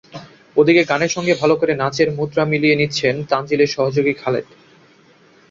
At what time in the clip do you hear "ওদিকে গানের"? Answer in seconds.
0.55-1.11